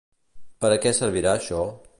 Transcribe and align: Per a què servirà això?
Per 0.65 0.71
a 0.75 0.79
què 0.85 0.95
servirà 1.01 1.37
això? 1.41 1.63